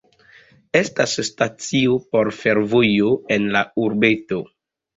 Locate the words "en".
3.39-3.49